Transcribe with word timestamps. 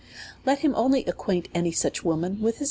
Let 0.47 0.61
him 0.61 0.73
only 0.75 1.05
acquaint 1.05 1.47
any 1.53 1.71
such 1.71 2.03
woman 2.03 2.41
with 2.41 2.55
his. 2.55 2.59